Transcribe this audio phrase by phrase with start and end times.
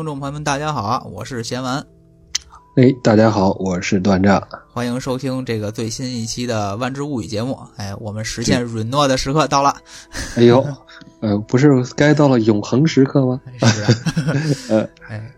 [0.00, 1.02] 听众朋友们，大家好啊！
[1.04, 1.86] 我是贤完，
[2.74, 7.60] 哎，大家好，我是段炸，欢迎收听这个最新一期的《万智物语》节目。
[7.76, 9.76] 哎，我们实现允诺的时刻到了。
[10.36, 10.66] 哎呦，
[11.20, 13.38] 呃，不是该到了永恒时刻吗？
[13.60, 13.88] 是啊，
[14.70, 15.30] 呃，哎，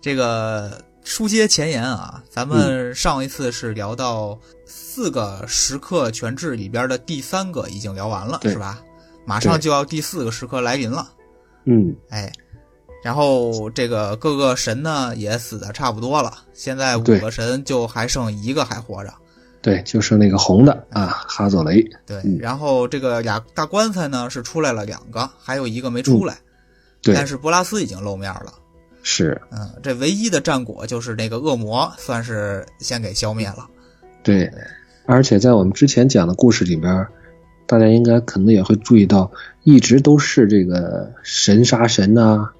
[0.00, 8.82] 这个书接前言啊，咱们上一次是聊到四个时刻全志里边的第三个已经聊完了，是吧？
[9.26, 11.06] 马上就要第四个时刻来临了。
[11.66, 12.32] 嗯，哎。
[13.02, 19.14] 然后这个各个神呢也死的差不多了，现在五个神就还剩一个还活着，
[19.62, 21.82] 对，就剩那个红的啊，哈佐雷。
[22.04, 26.38] 对，然后这个俩大棺材呢是出来了两个，还有一个没出来，
[27.00, 28.52] 对，但是波拉斯已经露面了，
[29.02, 33.68] 是，嗯，这唯一的战果就是那个恶魔算是先给消灭了，
[34.24, 34.50] 对，
[35.06, 37.06] 而且在我们之前讲的故事里边，
[37.64, 39.30] 大家应该可能也会注意到，
[39.62, 42.50] 一直都是这个神杀神呐。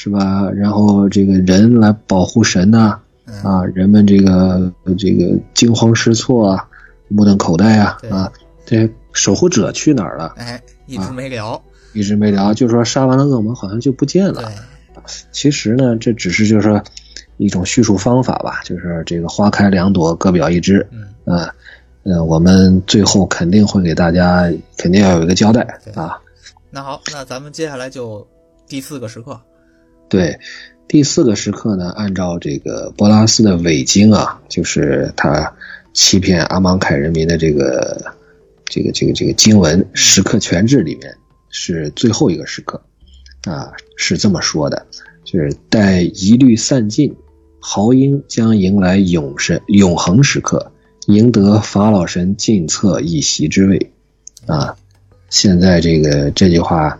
[0.00, 0.48] 是吧？
[0.54, 2.96] 然后这个人来保护神呐，
[3.42, 6.64] 啊，人们这个这个惊慌失措啊，
[7.08, 8.32] 目瞪口呆啊，啊，
[8.64, 10.34] 这守护者去哪儿了？
[10.36, 11.60] 哎，一直没聊，
[11.94, 14.48] 一直没聊，就说杀完了恶魔好像就不见了。
[15.32, 16.80] 其实呢，这只是就是说
[17.38, 20.86] 一种叙述方法吧，就是这个花开两朵，各表一枝。
[20.92, 21.52] 嗯，啊，
[22.04, 25.62] 呃，我们最后肯定会给大家肯定要有一个交代
[25.96, 26.16] 啊。
[26.70, 28.24] 那好，那咱们接下来就
[28.68, 29.36] 第四个时刻。
[30.08, 30.40] 对，
[30.88, 35.54] 第四个时刻呢，按照这个波拉斯的伪经啊，就是他
[35.92, 38.14] 欺骗阿芒凯人民的这个
[38.64, 41.14] 这个这个这个经文时刻全志里面
[41.50, 42.80] 是最后一个时刻
[43.44, 44.86] 啊，是这么说的，
[45.24, 47.14] 就是待疑虑散尽，
[47.60, 50.72] 豪英将迎来永神永恒时刻，
[51.06, 53.92] 赢得法老神进策一席之位
[54.46, 54.74] 啊。
[55.28, 56.98] 现在这个这句话。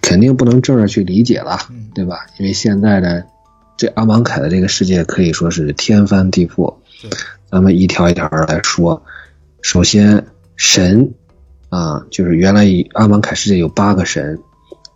[0.00, 1.58] 肯定不能正着去理解了，
[1.94, 2.26] 对吧？
[2.38, 3.22] 因为现在呢，
[3.76, 6.74] 这阿芒凯的这个世界可以说是天翻地覆。
[7.50, 9.02] 咱们一条一条来说。
[9.60, 11.14] 首先，神
[11.70, 14.38] 啊，就是原来阿芒凯世界有八个神，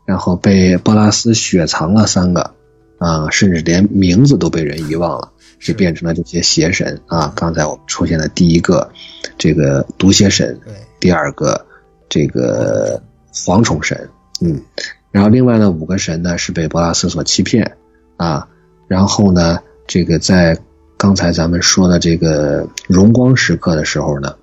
[0.05, 2.55] 然后被波拉斯雪藏了三个
[2.99, 7.33] 啊，甚至连名字都被人遗忘了，就变成了这些邪神啊。
[7.35, 8.91] 刚才我们出现的第一个
[9.39, 10.59] 这个毒蝎神，
[11.01, 11.65] 第二个
[12.09, 14.09] 这个蝗虫神。
[14.41, 14.63] 嗯，
[15.11, 17.77] 然后另外呢，五个神呢是被博拉斯所欺骗
[18.17, 18.49] 啊，
[18.87, 20.59] 然后呢，这个在
[20.97, 24.35] 刚才咱们说的这个荣光时刻的时候呢，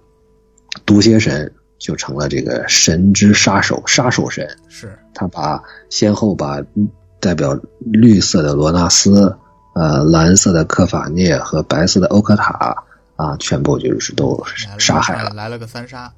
[0.85, 6.61] 毒蝎神就成了这个神之杀手，杀手神是，他把先后把
[7.19, 9.37] 代表绿色的罗纳斯、
[9.73, 12.75] 呃蓝色的科法涅和白色的欧科塔
[13.15, 14.41] 啊，全部就是都
[14.77, 16.11] 杀害了，来了个三杀，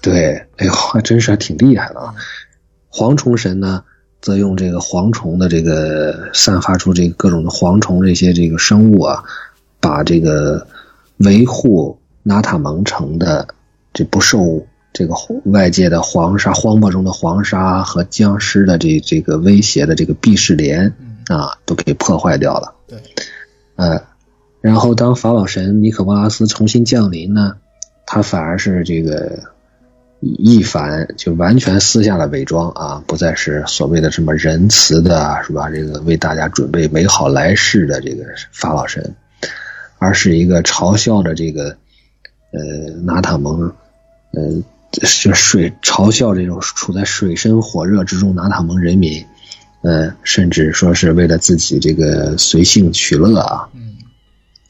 [0.00, 2.14] 对，哎呦，还真是还挺厉害的啊。
[2.94, 3.82] 蝗虫神呢，
[4.20, 9.24] 则用这个蝗虫的这个散发出这个各种的蝗虫这些这个生物啊，
[9.80, 10.64] 把这个
[11.16, 13.48] 维护纳塔蒙城的
[13.92, 15.14] 这不受这个
[15.46, 20.94] 外界的黄沙荒漠中的黄沙和僵尸的这这个威胁的这个避世莲
[21.26, 22.72] 啊，都给破坏掉了。
[22.86, 22.96] 对，
[23.74, 24.00] 呃，
[24.60, 27.56] 然后当法老神尼可波拉斯重新降临呢，
[28.06, 29.52] 他反而是这个。
[30.38, 35.68] 一反就完全撕下了伪装啊，不再是所谓的什么仁慈的，是吧？
[35.68, 39.14] 这个为大家准备美好来世的这个法老神，
[39.98, 41.76] 而是一个嘲笑着这个
[42.52, 43.70] 呃拿塔蒙，
[44.32, 44.62] 呃
[44.92, 49.26] 就水嘲笑这种处在水深火热之中拿塔蒙人民，
[49.82, 53.68] 呃，甚至说是为了自己这个随性取乐啊，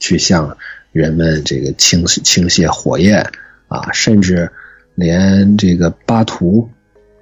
[0.00, 0.56] 去向
[0.90, 3.30] 人们这个倾倾泻火焰
[3.68, 4.50] 啊，甚至。
[4.94, 6.68] 连这个巴图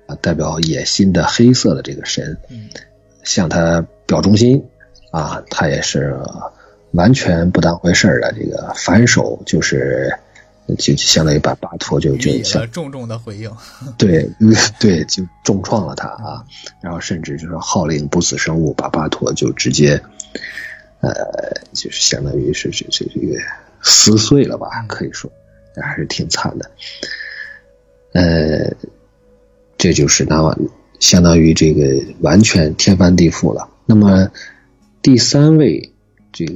[0.07, 2.37] 啊，代表野心的黑色的这个神，
[3.23, 4.65] 向他表忠心
[5.11, 6.17] 啊，他也是
[6.93, 8.33] 完全不当回事的。
[8.33, 10.19] 这个反手就是
[10.79, 13.51] 就相当于把巴图就就像重重的回应，
[13.97, 14.29] 对
[14.79, 16.45] 对，就重创了他啊。
[16.81, 20.01] 然后甚至就是号令不死生物把巴图就直接
[21.01, 21.13] 呃，
[21.73, 23.39] 就是相当于是这这这个
[23.83, 25.31] 撕碎了吧，可以说
[25.81, 26.71] 还是挺惨的。
[28.13, 28.75] 呃，
[29.79, 30.57] 这就是那
[31.01, 33.69] 相当于这个完全天翻地覆了。
[33.87, 34.31] 那么
[35.03, 35.93] 第三位
[36.33, 36.55] 这个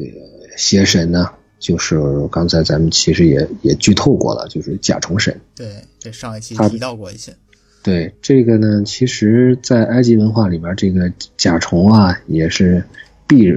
[0.56, 2.00] 邪神呢，就是
[2.30, 5.40] 刚才咱们其实也也剧透过了，就是甲虫神。
[5.54, 7.34] 对，这上一期提到过一些。
[7.82, 12.84] 对这个呢，其实，在埃及文化里边，这个甲虫啊，也是
[13.26, 13.52] 必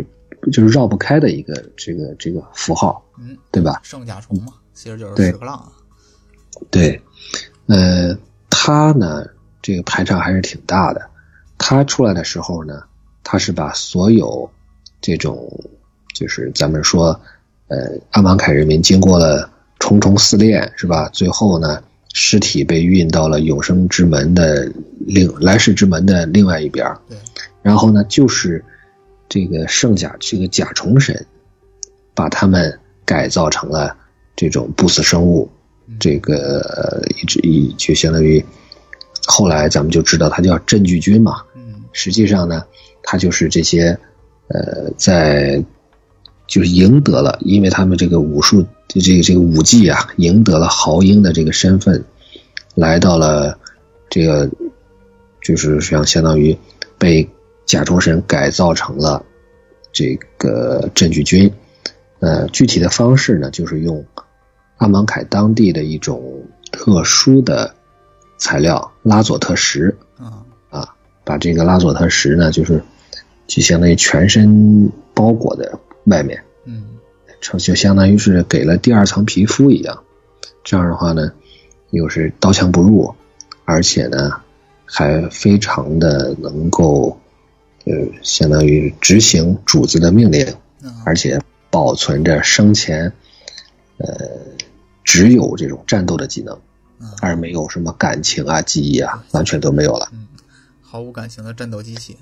[0.51, 3.79] 就是绕不开的一个这个这个符号，嗯，对吧？
[3.83, 5.71] 圣甲虫嘛，其实就是屎壳郎。
[6.71, 6.99] 对。
[7.69, 8.17] 呃，
[8.49, 9.27] 他呢，
[9.61, 11.07] 这个排场还是挺大的。
[11.59, 12.81] 他出来的时候呢，
[13.23, 14.49] 他是把所有
[14.99, 15.47] 这种
[16.15, 17.21] 就是咱们说，
[17.67, 17.77] 呃，
[18.09, 21.09] 阿芒凯人民经过了重重试炼，是吧？
[21.13, 27.15] 最后呢，尸体被运到了永生之门的另来世之门的另外一边对，
[27.61, 28.65] 然后呢，就是
[29.27, 31.27] 这个圣甲这个甲虫神，
[32.15, 33.95] 把他们改造成了
[34.35, 35.51] 这种不死生物，
[35.99, 38.43] 这个呃一直一就相当于
[39.27, 42.63] 后来咱们就知道他叫镇巨军嘛，嗯实际上呢，
[43.03, 43.97] 他就是这些
[44.47, 45.63] 呃在
[46.47, 52.03] 就是赢得了，因为他们这个武术这这个这个武技啊，赢得了豪英的这个身份，
[52.73, 53.59] 来到了
[54.09, 54.49] 这个
[55.43, 56.57] 就是像相当于
[56.97, 57.29] 被
[57.65, 59.23] 甲虫神改造成了
[59.91, 61.51] 这个镇巨军。
[62.19, 64.03] 呃，具体的方式呢，就是用
[64.79, 67.73] 阿芒凯当地的一种特殊的
[68.37, 72.83] 材料拉佐特石啊啊，把这个拉佐特石呢，就是
[73.47, 75.71] 就相当于全身包裹在
[76.05, 76.83] 外面，嗯。
[77.41, 80.03] 就就相当于是给了第二层皮肤一样。
[80.61, 81.31] 这样的话呢，
[81.89, 83.15] 又是刀枪不入，
[83.63, 84.41] 而且呢，
[84.83, 87.17] 还非常的能够，
[87.85, 87.93] 呃，
[88.23, 90.45] 相当于执行主子的命令，
[90.83, 91.39] 啊而且
[91.69, 93.13] 保存着生前，
[93.99, 94.15] 呃，
[95.09, 96.53] 只有这种战斗的技能，
[96.99, 100.07] 啊而没有什么感情啊、记忆啊，完全都没有了。
[100.11, 100.27] 嗯，
[100.83, 102.15] 毫无感情的战斗机器。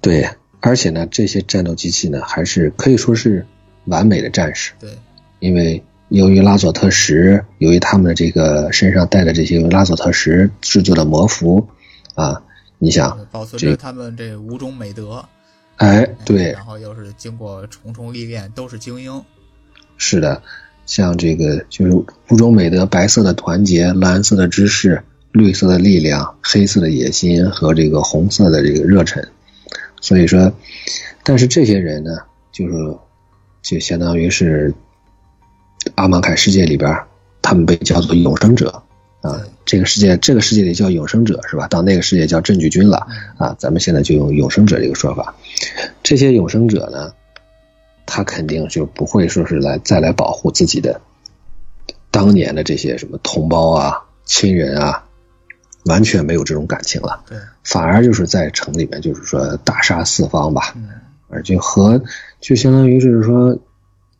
[0.00, 0.30] 对，
[0.60, 3.44] 而且呢，这些战斗机器呢，还是可以说是
[3.86, 4.96] 完美的战士，对，
[5.40, 11.66] 因为由于拉佐特石，由于他们的这个身上带的这些拉佐特石制作的魔符
[12.14, 12.40] 啊，
[12.78, 15.24] 你想，保存这着他们这五种美德。
[15.78, 19.20] 哎，对，然后又是经过重重历练，都是精英。
[19.96, 20.40] 是的，
[20.86, 25.02] 像这个就是五种美德：白色的团结、蓝色的知识、
[25.32, 29.26] 绿色的力量、黑色的野心和这个红色的这个热忱。
[30.00, 30.52] 所以说，
[31.22, 32.10] 但是这些人呢，
[32.52, 32.74] 就是
[33.62, 34.74] 就相当于是
[35.94, 36.94] 阿芒凯世界里边，
[37.40, 38.82] 他们被叫做永生者
[39.22, 39.40] 啊。
[39.64, 41.66] 这个世界这个世界里叫永生者是吧？
[41.68, 43.06] 到那个世界叫镇据军了
[43.38, 43.56] 啊。
[43.58, 45.34] 咱们现在就用永生者这个说法。
[46.02, 47.14] 这些永生者呢，
[48.06, 51.00] 他肯定就不会说是来再来保护自己的
[52.10, 55.04] 当年的这些什么同胞啊、亲人啊，
[55.86, 60.88] 完全没有这种感情了，对，反而就是在城里面就是说大杀四方吧，嗯。
[61.26, 62.00] 而就和
[62.38, 63.58] 就相当于是说，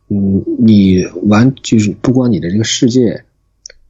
[0.09, 3.23] 嗯，你完就是不光你的这个世界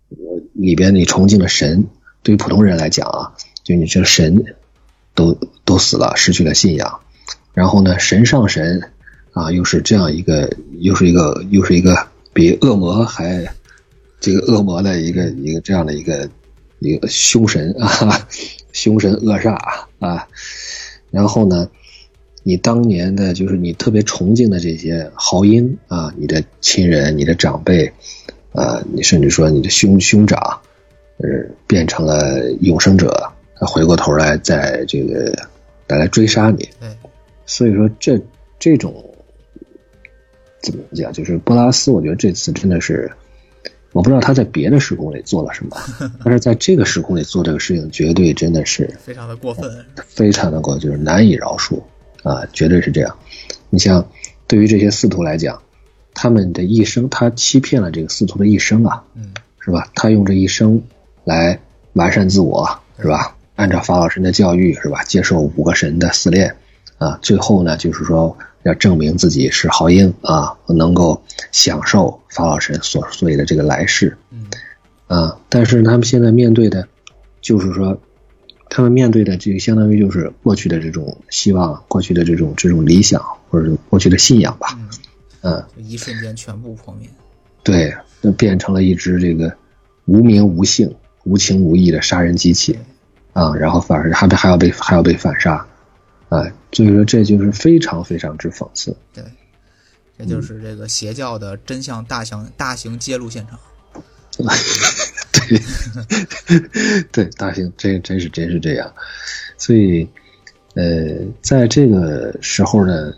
[0.09, 0.18] 呃
[0.53, 1.88] 里边你崇敬的神，
[2.21, 3.33] 对于普通人来讲啊，
[3.63, 4.56] 就你这个神
[5.15, 7.00] 都都死了，失去了信仰，
[7.53, 8.91] 然后呢，神上神
[9.35, 10.49] 啊，又是这样一个，
[10.79, 13.45] 又是一个，又是一个比恶魔还
[14.21, 16.29] 这个恶魔的一个一个这样的一个
[16.79, 18.27] 一个凶神 啊，
[18.71, 19.57] 凶神恶煞
[20.00, 20.25] 啊，
[21.12, 21.69] 然后呢，
[22.43, 27.91] 你当年的就是你特别崇敬的这些豪英啊，你的亲人、你的长辈，
[28.53, 30.39] 啊，你甚至说你的兄兄长，
[31.17, 31.27] 呃，
[31.67, 35.29] 变成了永生者，他回过头来在这个
[35.88, 36.89] 来来追杀你，对，
[37.45, 38.17] 所以说这
[38.57, 39.03] 这种
[40.72, 43.12] 怎么讲，就是波拉斯，我觉得这次真的是，
[43.93, 45.77] 我不知道他在别的时空里做了什么，
[46.24, 49.86] 但是在这个时空里做这个事情，绝对真的是 非常的过分。
[50.05, 51.81] 非常的过，就是难以饶恕
[52.24, 53.15] 啊，绝对是这样。
[53.69, 54.07] 你像
[54.48, 55.62] 对于这些司徒来讲，
[56.13, 59.88] 他们的一生，他欺骗了这个司徒的一生啊，嗯，是吧？
[59.95, 60.81] 他用这一生
[61.24, 61.60] 来
[61.93, 63.36] 完善自我，是吧？
[63.55, 65.03] 按照法老神的教育，是吧？
[65.03, 66.55] 接受五个神的试炼，
[66.98, 74.48] 啊，最后呢，就是说要证明自己是豪英啊，能够享受法老神所所谓的这个来世，嗯，
[75.05, 76.88] 啊，但是他们现在面对的，
[77.41, 78.01] 就是说，
[78.67, 84.79] 他们面对的这个相当于就是过去的这种希望，过去的这种这种理想，或者是过去的信仰吧，
[85.41, 87.07] 嗯，一瞬间全部破灭。
[87.62, 87.93] 对，
[88.24, 89.55] 就变成了一只这个
[90.05, 92.79] 无名无姓、无情无义的杀人机器
[93.34, 95.67] 啊，然后反而还被还要被还要被反杀，
[96.36, 98.96] 啊，所以说这就是非常非常之讽刺。
[99.13, 99.24] 对，
[100.18, 103.60] 这就是这个邪教的真相大型大型揭露现场。
[105.48, 108.94] 对，对，大型真真是真是这样，
[109.58, 110.06] 所以，
[110.74, 113.13] 呃，在这个时候呢，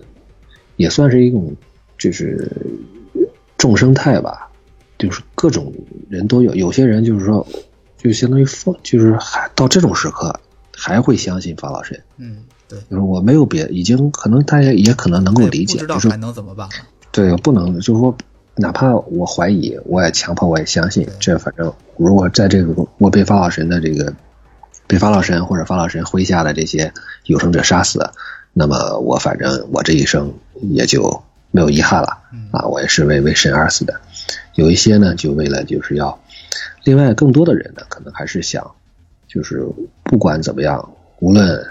[0.75, 1.55] 也算是一种
[1.97, 2.47] 就是
[3.57, 4.47] 众生态吧，
[4.99, 5.73] 就是各种
[6.07, 7.47] 人都有，有些人就是说，
[7.97, 10.39] 就相当于放，就是还到这种时刻
[10.75, 16.67] 还会相信法老神，嗯，对，就是我没有别，已经可能大家也可能能够理解，就是不知道还能怎么办。
[17.11, 18.15] 对，不能就是说，
[18.55, 21.07] 哪怕我怀疑，我也强迫，我也相信。
[21.19, 24.13] 这反正如果在这个我被法老神的这个
[24.85, 26.93] 被法老神或者法老神麾下的这些
[27.25, 28.09] 有生者杀死，
[28.53, 32.17] 那么我反正我这一生也就没有遗憾了
[32.51, 33.99] 啊，我也是为为神而死的。
[34.55, 36.19] 有一些呢，就为了就是要，
[36.83, 38.71] 另外更多的人呢，可能还是想，
[39.27, 39.65] 就是
[40.03, 41.65] 不管怎么样，无论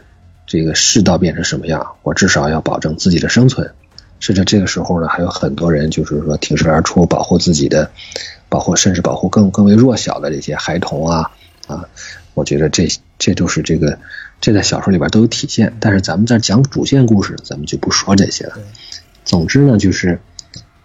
[0.47, 3.73] 这个世道变成什么样，我至少要保证自己的生存。
[4.21, 7.91] 甚至这个时候呢，还有很多人就是说挺身而出，保护自己的，
[8.49, 11.31] 保护甚至保护更更为弱小的这些孩童啊
[11.67, 11.85] 啊！
[12.35, 12.89] 我觉得这
[13.19, 13.99] 这都是这个
[14.41, 15.77] 这在小说里边都有体现。
[15.81, 18.57] 但是咱们在讲主线故事，咱们就不说这些了。
[19.25, 20.21] 总之呢，就是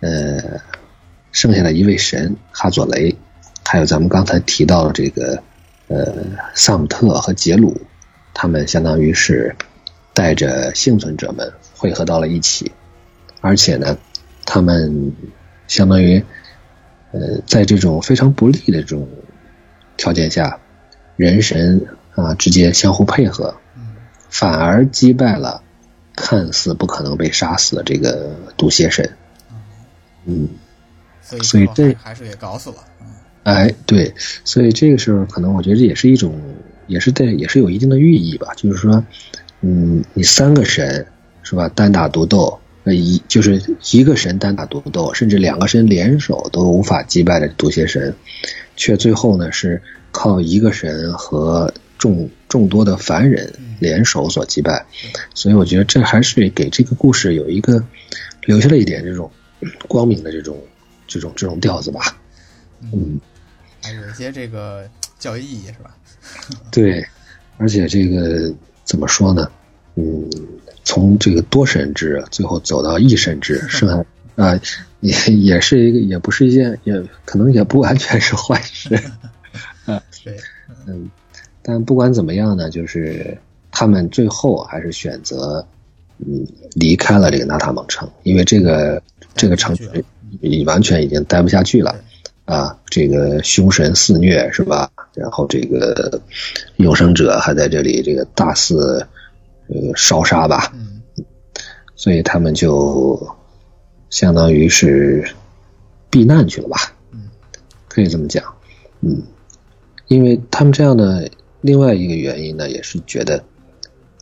[0.02, 0.60] 呃。
[1.34, 3.16] 剩下的一位神哈佐雷，
[3.64, 5.42] 还有咱们刚才提到的这个
[5.88, 6.14] 呃
[6.54, 7.80] 萨姆特和杰鲁，
[8.42, 9.56] 他们相当于是
[10.16, 12.72] 带着幸存者们汇合到了一起，
[13.40, 14.00] 而且呢，
[14.48, 15.14] 他们
[15.68, 16.26] 相当于
[17.12, 19.08] 呃在这种非常不利的这种
[19.96, 20.60] 条件下，
[21.18, 23.56] 人神啊之间相互配合，
[24.32, 25.62] 反而击败了
[26.16, 29.08] 看似不可能被杀死的这个毒蝎神，
[30.26, 30.50] 嗯。
[31.22, 32.78] 所以这还是给搞死了。
[33.44, 34.12] 哎，对，
[34.44, 36.42] 所以这个时候可能我觉得这也是一种，
[36.92, 38.54] 也是在也是有一定的寓意吧。
[38.56, 39.04] 就是说，
[39.62, 41.08] 嗯，你三个神
[41.42, 43.60] 是吧，单打独斗，那一就是
[43.92, 48.14] 一个神单打独斗，甚至两个神联手都无法击败的毒蝎神，
[48.76, 49.82] 却最后呢是
[50.12, 54.86] 靠一个神和众众多的凡人联手所击败。
[55.34, 57.84] 所以我觉得这还是给这个故事有一个
[58.44, 59.32] 留下了一点这种
[59.88, 60.62] 光明的这种。
[61.08, 62.18] 这种这种调子吧，
[62.80, 63.20] 嗯，
[63.84, 65.94] 还有一些这个教育意义是吧？
[66.72, 67.06] 对，
[67.58, 69.50] 而且这个怎么说呢？
[69.96, 70.30] 嗯，
[70.84, 74.06] 从这个多神制最后走到一神制，是吧？
[74.36, 74.60] 啊，
[75.02, 78.96] 也也是一个，也不是一件，也可能也不完全是坏事。
[79.86, 80.38] 啊，对，
[80.88, 81.10] 嗯，
[81.62, 83.38] 但不管怎么样呢，就是
[83.72, 85.66] 他们最后还是选择
[86.20, 89.02] 嗯离开了这个纳塔蒙城，因为这个
[89.36, 89.78] 这个城。
[90.40, 91.94] 你完全已经待不下去了，
[92.52, 94.92] 啊，这个凶神肆虐是吧？
[95.14, 96.22] 然后这个
[96.76, 99.08] 永生者还在这里这个大肆
[99.70, 100.74] 呃烧杀吧，
[101.96, 103.36] 所以他们就
[104.10, 105.26] 相当于是
[106.10, 106.78] 避难去了吧，
[107.88, 108.44] 可以这么讲，
[109.00, 109.24] 嗯，
[110.08, 111.30] 因为他们这样的
[111.62, 113.42] 另外一个原因呢，也是觉得，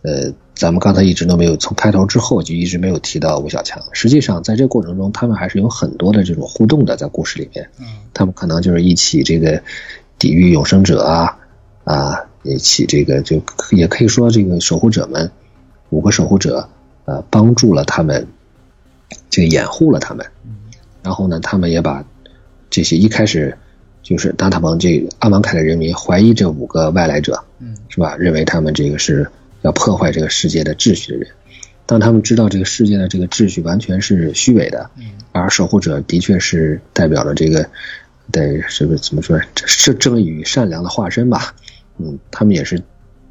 [0.03, 0.33] 呃。
[0.55, 3.81] 咱们刚才一直都没有从开头之后就一直没有提到吴小强。
[3.93, 7.69] 实际上，在这过程中，他们还是有很多的这种互动的，在故事里面。
[7.79, 9.63] 嗯，他们可能就是一起这个
[10.17, 11.37] 抵御永生者啊
[11.85, 13.41] 啊，一起这个就
[13.71, 15.31] 也可以说这个守护者们
[15.91, 16.67] 五个守护者
[17.05, 18.27] 呃帮助了他们，
[19.29, 20.25] 这个掩护了他们。
[21.01, 22.03] 然后呢，他们也把
[22.69, 23.57] 这些一开始
[24.03, 28.17] 就是达塔蒙这阿芒凯的人民怀疑这五个外来者，嗯，是吧？
[28.17, 29.25] 认为他们这个是。
[29.61, 31.27] 要破坏这个世界的秩序的人，
[31.85, 34.89] 当他们知道这个世界的这个秩序完全是虚伪的，
[35.31, 37.69] 而守护者的确是代表了这个，
[38.31, 41.55] 对，是不是怎么说，是正义与善良的化身吧？
[41.97, 42.81] 嗯，他们也是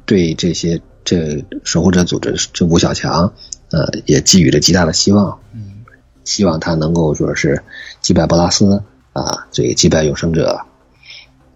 [0.05, 3.33] 对这些这守护者组织这吴小强，
[3.71, 5.83] 呃，也寄予了极大的希望，嗯，
[6.25, 7.63] 希望他能够说是
[8.01, 8.83] 击败波拉斯
[9.13, 10.59] 啊，这个击败永生者，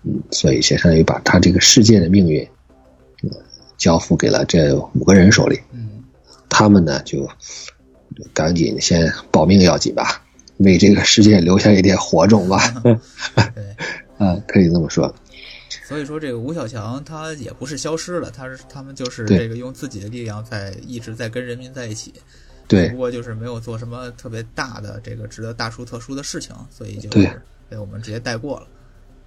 [0.03, 2.47] 嗯，所以相当于把他这个世界的命运。
[3.77, 6.03] 交付给了这五个人手里，嗯，
[6.49, 7.27] 他们呢就
[8.33, 10.21] 赶紧先保命要紧吧，
[10.57, 12.59] 为这个世界留下一点火种吧。
[13.55, 13.65] 对，
[14.17, 15.13] 啊，可以这么说。
[15.85, 22.13] 所以说，这个吴小强他也不是消失了，他是他们就是这个用自己的力量在一直在跟人民在一起。
[22.67, 27.09] 对，不过就是没有做什么特别大的这个值得大书特书的事情，所以就
[27.69, 28.67] 被我们直接带过了。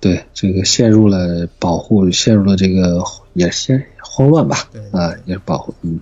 [0.00, 3.02] 对，这个陷入了保护，陷入了这个
[3.34, 4.56] 也先慌乱吧，
[4.92, 6.00] 啊，也是保护，嗯，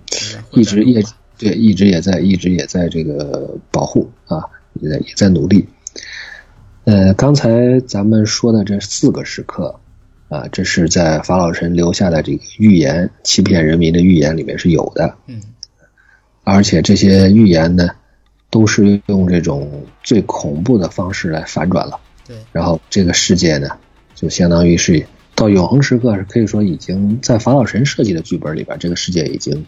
[0.51, 1.03] 一直也
[1.37, 4.43] 对，一直也在，一直也在这个保护啊，
[4.75, 5.67] 也在也在努力。
[6.85, 9.79] 呃，刚才咱们说的这四个时刻
[10.29, 15.41] 啊，这是在法老神留下的这个预言，欺骗人民的预言里面是有的，嗯，
[16.43, 17.89] 而且这些预言呢，
[18.49, 23.67] 都是用这种最恐怖的方式来反转了，对，然后这个世界呢。
[24.15, 29.65] 就相当于是到永恒时刻，是可以说已经在法老神设计的剧本里边，这个世界已经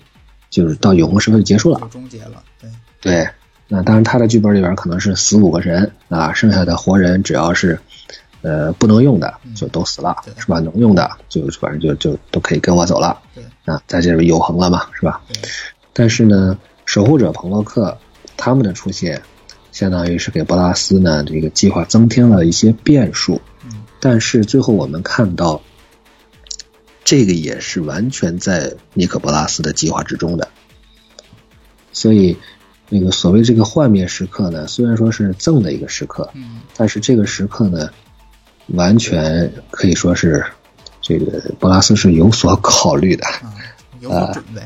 [0.50, 2.42] 就是到永恒时刻就结束了，终结了。
[2.62, 2.70] 对
[3.02, 3.30] 对，
[3.68, 7.78] 那当然他的剧本里边可能是死五个人啊，剩下的活人只要是
[8.42, 10.60] 呃不能用的就都死了，是吧？
[10.60, 13.20] 能用的就反正就就都可以跟我走了。
[13.36, 15.22] 对啊，在这里永恒了嘛，是吧？
[15.92, 17.98] 但是呢，守护者彭洛克
[18.38, 19.22] 他们的出现，
[19.74, 23.42] 相当于是给波拉斯呢这个计划增添了一些变数。
[24.10, 25.62] 但是最后我们看到，
[27.04, 30.48] 这个也是完全在尼可波拉斯的计划之中的。
[31.92, 32.38] 所以
[32.88, 37.90] 那个所谓这个幻灭时刻呢，虽然说是赠的一个时刻，嗯，但是这个时刻呢，
[38.68, 40.42] 完全可以说是
[41.02, 43.26] 这个波拉斯是有所考虑的，
[44.00, 44.62] 有所准备，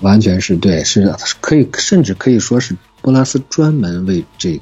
[0.00, 4.60] 完全是对，是可以甚至可以说是波拉斯专门为这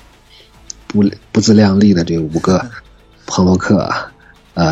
[0.87, 2.71] 不不自量力的这五个
[3.27, 4.11] 彭洛克啊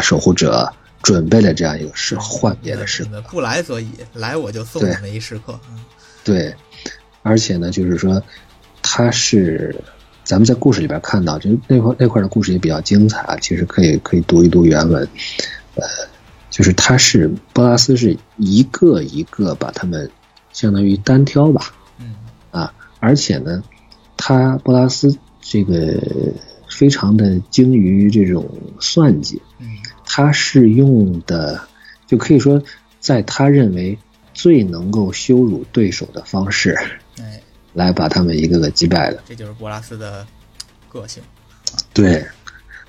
[0.02, 0.72] 守护者。
[1.02, 5.56] 准备了这样一个是幻灭的时刻，不来所以，来我就送你们一时刻。
[6.24, 6.52] 对，
[7.22, 8.20] 而且呢，就是说，
[8.82, 9.84] 他是
[10.24, 13.36] 咱们在故事里边看到，就那块那块的故事也比较精彩啊。
[13.36, 15.08] 其实可以可以读一读原文，
[15.76, 15.84] 呃，
[16.50, 20.10] 就是他是波拉斯是一个一个把他们
[20.52, 22.16] 相当于单挑吧，嗯
[22.50, 23.62] 啊，而且呢，
[24.16, 26.02] 他波拉斯这个
[26.68, 28.50] 非常的精于这种
[28.80, 29.75] 算计，嗯。
[30.06, 31.60] 他是用的，
[32.06, 32.62] 就可以说，
[33.00, 33.98] 在他认为
[34.32, 36.78] 最能够羞辱对手的方式，
[37.18, 37.42] 哎，
[37.74, 39.22] 来把他们一个个击败的。
[39.26, 40.26] 这就是博拉斯的
[40.88, 41.22] 个性。
[41.92, 42.24] 对，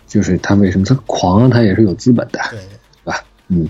[0.08, 2.60] 就是他为什么他狂，他也是有资本的，对，
[3.04, 3.24] 吧？
[3.48, 3.68] 嗯，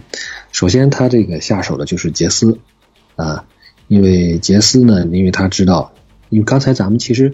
[0.52, 2.60] 首先他这个下手的就是杰斯
[3.16, 3.46] 啊，
[3.88, 5.94] 因为杰斯呢，因为他知道，
[6.30, 7.34] 因为刚才咱们其实，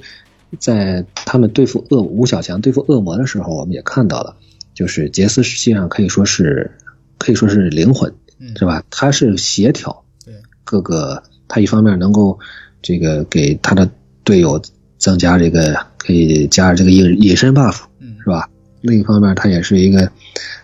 [0.60, 4.38] 在他们对付恶吴小强对付恶魔的时候，我们也看到了。
[4.74, 6.72] 就是杰斯实际上可以说是，
[7.20, 8.12] 可以说是灵魂，
[8.58, 8.84] 是吧？
[8.90, 12.40] 他是协调，对各个，他一方面能够
[12.82, 13.90] 这个给他的
[14.24, 14.60] 队友
[14.98, 17.82] 增加这个可以加这个隐隐身 buff，
[18.24, 18.50] 是吧？
[18.82, 20.12] 另一方面，他也是一个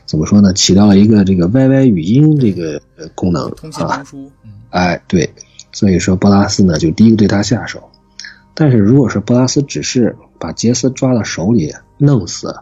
[0.05, 0.51] 怎么说呢？
[0.53, 2.81] 起到了一个这个 YY 语音这个
[3.13, 4.03] 功能啊，
[4.71, 5.31] 哎，对，
[5.71, 7.89] 所以说波拉斯呢就第一个对他下手，
[8.55, 12.55] 但是如果是波拉斯只是把杰斯抓到手里弄死，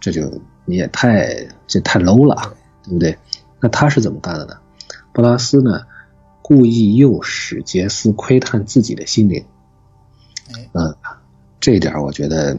[0.00, 0.42] 这就。
[0.68, 2.52] 你也太这太 low 了，
[2.84, 3.16] 对不对？
[3.58, 4.54] 那他是怎么干的呢？
[5.14, 5.80] 布拉斯呢，
[6.42, 9.44] 故意诱使杰斯窥探自己的心灵。
[10.72, 10.94] 嗯，
[11.58, 12.56] 这一点我觉得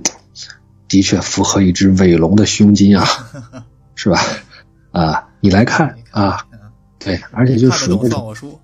[0.88, 3.06] 的确符合一只伪龙的胸襟啊，
[3.93, 4.19] 是吧？
[4.91, 6.45] 啊，你来看啊，
[6.98, 8.60] 对，而且就属于那种，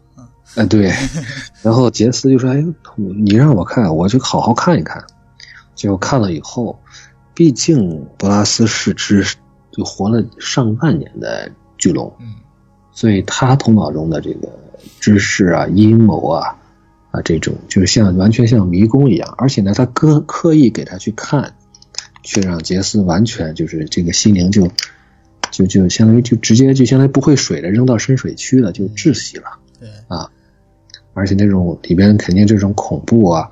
[0.56, 0.92] 哎，对。
[1.62, 2.66] 然后杰斯就说：“哎，
[2.98, 5.04] 你让我看，我就好好看一看。”
[5.76, 6.80] 结果看了以后。
[7.36, 9.26] 毕竟，博拉斯是只
[9.70, 12.34] 就活了上万年的巨龙，嗯，
[12.94, 14.48] 所以他头脑中的这个
[15.02, 16.56] 知识啊、阴谋啊
[17.12, 19.36] 啊这种，就是像完全像迷宫一样。
[19.38, 21.56] 而且呢，他刻刻意给他去看，
[22.24, 24.70] 却让杰斯完全就是这个心灵就
[25.52, 29.60] 就就相当于就直接就相当于不会水的扔到深水区了，就窒息了。
[29.78, 30.32] 对啊，
[31.14, 33.50] 而且那种里边肯定这种恐怖啊。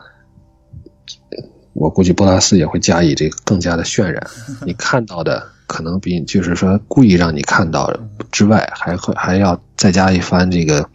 [1.74, 4.26] 我估计波拉斯也会加以这个更加的渲染，
[4.64, 7.92] 你看到的可能比就是说故意让你看到
[8.32, 10.88] 之外，还会还要再加一番这个，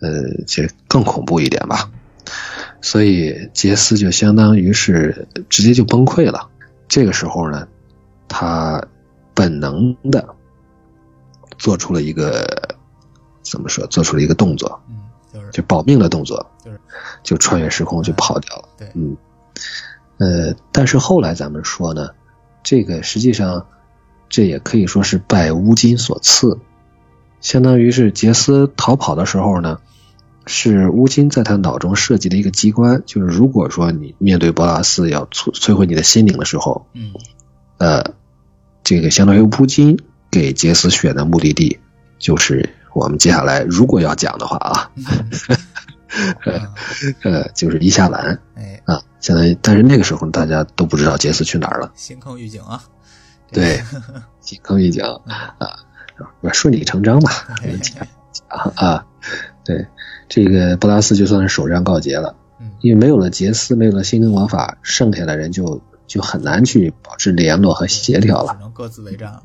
[0.00, 0.10] 呃，
[0.46, 1.90] 这更恐怖一点吧。
[2.80, 6.48] 所以杰斯就相当于是直接就崩溃了。
[6.88, 7.68] 这个时候呢，
[8.26, 8.82] 他
[9.34, 10.26] 本能的
[11.58, 12.48] 做出了一个
[13.42, 13.86] 怎么说？
[13.88, 14.96] 做出了一个动作，嗯，
[15.32, 16.80] 就是就保命的动作，就是
[17.22, 18.68] 就穿越时空就跑掉了。
[18.78, 19.14] 对，嗯。
[20.20, 22.10] 呃，但是后来咱们说呢，
[22.62, 23.66] 这个实际上，
[24.28, 26.58] 这也可以说是拜乌金所赐，
[27.40, 29.78] 相当于是杰斯逃跑的时候呢，
[30.44, 37.14] 是乌金在他脑中设计的一个机关，就是如果说你面对博拉斯要摧摧毁你的心灵的时候，嗯，
[37.78, 38.12] 呃，
[38.84, 39.98] 这个相当于乌金
[40.30, 41.78] 给杰斯选的目的地，
[42.18, 44.90] 就是我们接下来如果要讲的话啊。
[47.22, 51.92] 呃，就是伊夏兰，哎啊，相当于，但是那个时候大家都不知道杰斯去哪儿了。
[51.94, 52.82] 新坑预警啊，
[53.52, 53.80] 对，
[54.40, 55.54] 新坑预警啊，
[56.52, 57.30] 顺理成章吧，
[58.48, 59.06] 啊啊，
[59.64, 59.86] 对，
[60.28, 62.34] 这个布拉斯就算是首战告捷了，
[62.80, 69.42] 因为没有了杰斯，没有了心灵魔法，剩下的人就就很难去保持联络和协调了，只能各自为战了。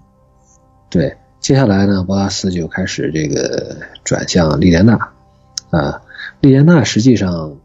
[0.89, 4.95] 对，接下来呢，布拉斯就开始这个转向莉莲娜，
[5.69, 6.01] 啊。
[6.45, 7.57] 莉莲娜实际上，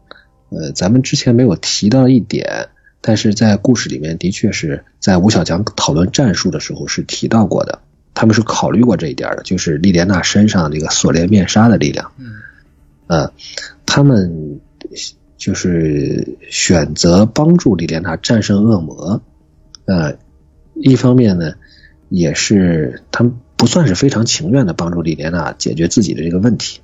[0.49, 7.77] 呃，咱们之前没有提到一点，但是在故事里面的确是在吴小强讨论战术的时候是提到过的，
[8.15, 12.25] 他们是考虑过这一点的，就是莉莲娜身上这个锁链面纱的力量，嗯，
[13.05, 13.31] 呃，
[13.85, 14.59] 他们
[15.37, 19.21] 就是选择帮助莉莲娜战胜恶魔，
[19.85, 20.17] 呃，
[20.73, 21.53] 一方面呢，
[22.09, 26.79] 也是他们不算是非常情愿的帮助莉莲娜解决自己的这个问题。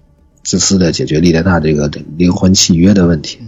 [0.47, 3.39] 自私的解决莉莲娜这个灵魂契约的问题，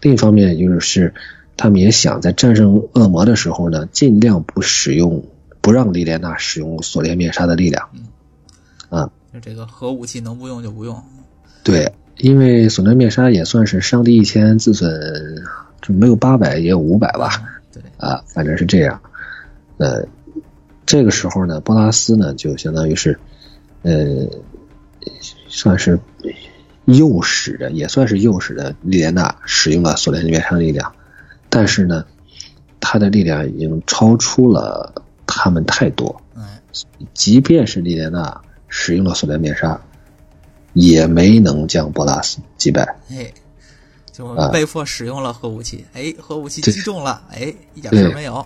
[0.00, 1.14] 另一方面就是
[1.56, 5.24] 他们也想在战胜恶魔的时候呢，尽量不使用，
[5.60, 7.88] 不让莉莲娜使用锁链面纱的力量。
[8.88, 11.02] 啊，就这个核武器能不用就不用。
[11.64, 14.88] 对，因为锁链灭杀也算是伤敌一千，自损
[15.80, 17.30] 就没有八百也有五百吧。
[17.72, 19.00] 对啊，反正是这样。
[19.78, 20.06] 呃，
[20.86, 23.18] 这个时候呢，波拉斯呢就相当于是，
[23.82, 24.28] 呃，
[25.54, 26.00] 算是
[26.86, 30.94] 诱使的，也算是诱使的莉莲娜使用了索连灭杀力量，
[31.50, 32.06] 但是呢，
[32.80, 34.94] 他的力量已经超出了
[35.26, 36.20] 他们太多。
[37.12, 39.78] 即便是莉莲娜使用了锁链面纱，
[40.72, 42.96] 也没能将波拉斯击败。
[43.10, 43.30] 哎，
[44.10, 45.84] 就被迫使用了核武器。
[45.92, 47.22] 哎，核武器击中了。
[47.30, 48.44] 哎，一点事没有。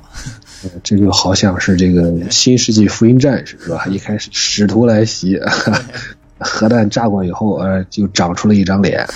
[0.83, 3.87] 这就好像是这个新世纪福音战士是吧？
[3.87, 5.40] 一开始使徒来袭，
[6.38, 9.07] 核弹炸过以后，呃，就长出了一张脸，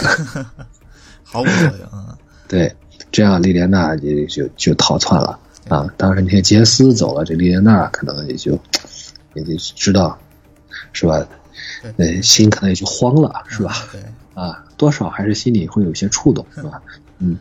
[1.24, 2.09] 毫无作用。
[2.48, 2.74] 对，
[3.12, 5.87] 这样莉莲娜也就就逃窜了啊。
[5.96, 8.59] 当时那些杰斯走了，这莉莲娜可能也就。
[9.35, 10.18] 也就知道，
[10.92, 11.24] 是吧？
[11.98, 13.72] 呃，心可能也就慌了，是吧？
[13.92, 14.02] 对，
[14.35, 16.83] 啊，多少还是心里会有些触动，是吧？
[17.20, 17.38] 嗯，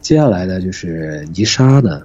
[0.00, 2.02] 接下来呢，就是泥沙呢，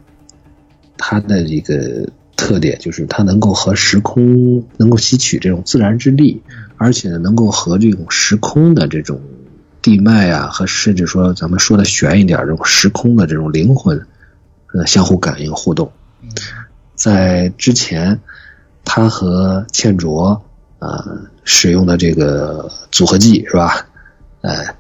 [0.96, 6.44] 他的这个特点就是它能够和时空能够吸取这种自然之力，
[6.78, 9.22] 而且呢，能够和这种时空的这种
[9.82, 14.06] 地脉啊，和甚至说咱们说的悬一点，这种时空的这种灵魂，
[14.74, 15.92] 呃，相互感应互动，
[16.96, 18.20] 在之前。
[18.86, 20.44] 他和倩卓
[20.78, 21.06] 啊
[21.46, 23.88] 使用的这个组合技是吧？
[24.42, 24.76] 呃，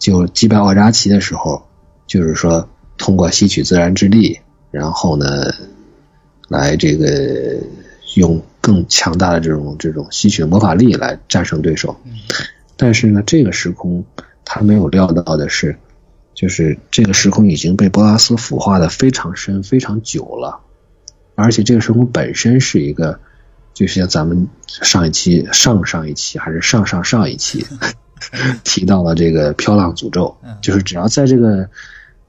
[0.00, 1.62] 就击败奥扎奇的时候，
[2.08, 4.40] 就是说通过吸取自然之力，
[4.72, 5.54] 然后呢，
[6.48, 7.58] 来这个
[8.14, 11.96] 用更强大的这种这种吸取魔法力来战胜对手。
[12.76, 14.04] 但是呢，这个时空
[14.44, 15.76] 他没有料到的是，
[16.34, 20.60] 就是这个时空已经被波拉斯腐化的非常深、非常久了，
[21.34, 23.20] 而且这个时空本身是一个。
[23.74, 27.66] 就像咱们上一期、上上一期还是上上上一期
[28.64, 31.68] 提到了这个飘浪诅咒，就是只要在这个，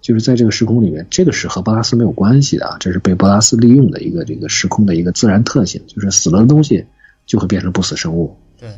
[0.02, 6.86] 就是在这个时空里面，这个是和波拉斯没有关系的啊，这是被波拉斯利用的一个这个时空的一个自然特性，就是死了的东西
[7.26, 8.38] 就会变成不死生物。
[8.60, 8.70] 对，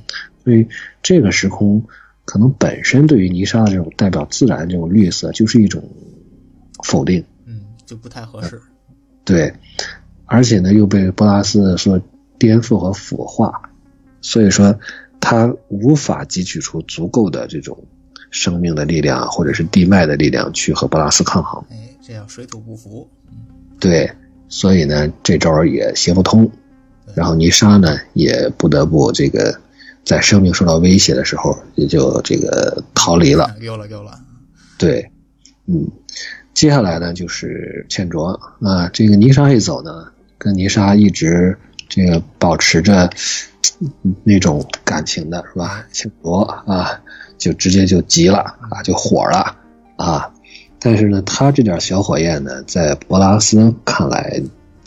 [0.43, 0.67] 所以
[1.01, 1.86] 这个时空
[2.25, 5.84] 可能本身对于泥沙的这种代表自然这种绿色就是一种
[6.84, 8.62] 否定，嗯，就不太合适。
[9.23, 9.53] 对，
[10.25, 12.01] 而且呢，又被波拉斯说。
[12.39, 13.69] 颠覆和腐化，
[14.21, 14.79] 所以说
[15.19, 17.77] 他无法汲取出足够的这种
[18.32, 21.63] 生命的力量，或者是地脉的力量去和波拉斯抗衡。
[21.70, 23.10] 哎，这样水土不服。
[23.80, 24.10] 对，
[24.48, 26.50] 所以呢，这招也行不通。
[27.15, 29.60] 然后泥沙呢，也不得不这个
[30.04, 33.56] 在生命受到威胁的时候，也就这个逃离了。
[33.60, 34.20] 溜了溜了。
[34.78, 35.12] 对，
[35.65, 35.88] 嗯，
[36.54, 41.58] 接下来呢就是倩卓啊，这个泥沙一走呢，跟泥沙一直。
[41.92, 43.10] 这个保持着
[44.24, 45.84] 那种感情的是吧？
[45.92, 47.02] 倩卓啊，
[47.39, 48.38] 就直接就急了
[48.69, 49.56] 啊，就火了
[49.95, 50.32] 啊！
[50.80, 54.39] 但是呢，他这点小火焰呢，在博拉斯看来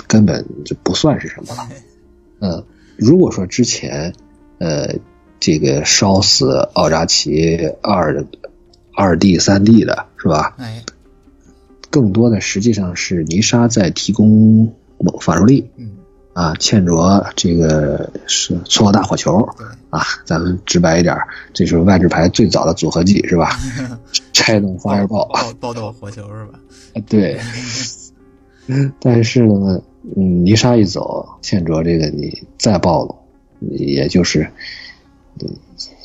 [0.06, 1.68] 根本就不算是什么了。
[2.40, 2.64] 嗯，
[2.96, 4.12] 如果说之前
[4.58, 4.94] 呃
[5.40, 8.24] 这个烧死奥扎奇二
[8.94, 10.54] 二弟三弟的是吧？
[10.58, 10.84] 哎，
[11.90, 14.72] 更多的实际上是泥沙在提供
[15.20, 15.68] 法术力。
[15.76, 15.96] 嗯。
[16.32, 19.36] 啊，欠着这个是搓大火球
[19.90, 21.16] 啊，咱们直白一点，
[21.52, 23.50] 这是万智牌最早的组合技是吧？
[24.32, 25.28] 拆动发热爆
[25.60, 26.58] 爆豆火球是吧？
[27.06, 27.38] 对。
[29.00, 29.82] 但是呢，
[30.16, 33.14] 嗯，泥沙一走，欠着这个你再暴露，
[33.70, 34.48] 也就是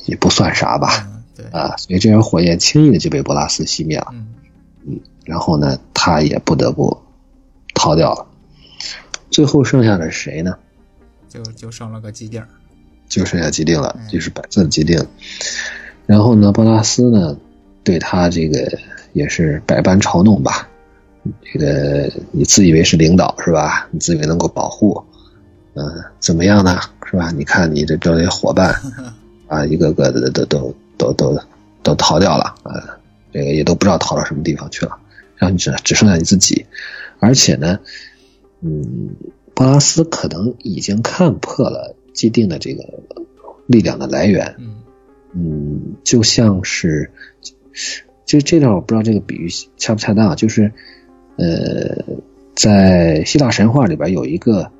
[0.06, 1.08] 也不算啥吧？
[1.36, 4.08] 对啊，所以这样火焰轻易的就被博拉斯熄灭了。
[4.12, 6.98] 嗯，然后呢，他也不得不
[7.74, 8.26] 逃掉了。
[9.38, 10.58] 最后剩下的是谁呢？
[11.28, 12.42] 就就剩了个基定，
[13.08, 15.00] 就剩下基定了，就是白色的基定。
[16.06, 17.36] 然后呢，波拉斯呢，
[17.84, 18.68] 对他这个
[19.12, 20.68] 也是百般嘲弄吧。
[21.40, 23.86] 这个你自以为是领导是吧？
[23.92, 25.00] 你自以为能够保护，
[25.74, 26.80] 嗯，怎么样呢？
[27.08, 27.30] 是吧？
[27.30, 28.74] 你看你的这些伙伴
[29.46, 31.40] 啊，一个个的都都都都
[31.84, 32.74] 都逃掉了啊，
[33.32, 34.98] 这个也都不知道逃到什么地方去了。
[35.36, 36.66] 然后你只只剩下你自己，
[37.20, 37.78] 而且呢。
[38.60, 39.14] 嗯，
[39.54, 42.82] 波拉斯可能已经看破了既定的这个
[43.66, 44.56] 力量的来源。
[44.58, 44.82] 嗯，
[45.32, 47.10] 嗯，就像是，
[48.24, 50.72] 就这段我不知道这个比喻恰不恰当，就是
[51.36, 52.04] 呃，
[52.54, 54.70] 在希腊神话里边有一个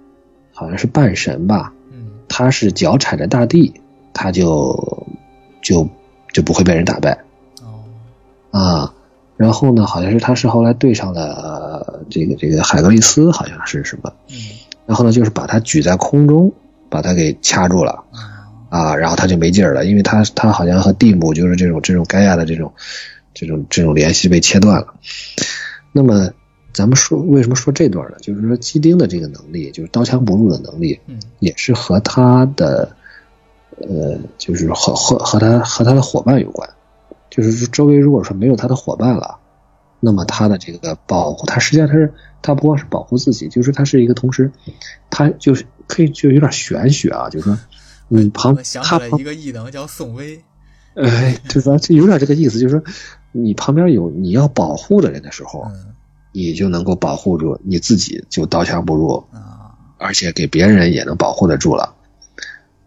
[0.52, 3.72] 好像是半神吧，嗯，他是脚踩着大地，
[4.12, 5.06] 他就
[5.62, 5.88] 就
[6.32, 7.24] 就不会被人打败。
[7.62, 7.84] 哦，
[8.50, 8.94] 啊。
[9.38, 14.12] 然后呢，好像是他是后来对上了这个这个海格力斯，好像是什么。
[14.28, 14.36] 嗯。
[14.84, 16.52] 然后呢，就是把他举在空中，
[16.90, 18.04] 把他给掐住了。
[18.68, 22.70] 啊，然后他就没劲儿了，因为他他好像和蒂姆就是这种这种盖亚的这种
[23.32, 24.88] 这种这种联系被切断了。
[25.90, 26.30] 那么
[26.74, 28.18] 咱们说为什么说这段呢？
[28.20, 32.90] 就是说基丁的这个能力，就是刀枪不入的能力，嗯，也是和他的
[33.80, 36.68] 呃，就是和和和他和他的伙伴有关。
[37.30, 39.38] 就是周围如果说没有他的伙伴了，
[40.00, 42.12] 那么他的这个保护，他实际上他是
[42.42, 44.52] 他不光是保护自己，就是他是一个同时，
[45.10, 47.58] 他就是可以就有点玄学啊，就是说。
[48.10, 50.42] 嗯，旁他一个异能叫宋威，
[50.94, 52.82] 哎，就咱就有点这个意思，就是说
[53.32, 55.70] 你旁边有你要保护的人的时候，
[56.32, 61.96] 你就能够保护住你自己，就刀枪不入啊，而且给别人也能保护得住了。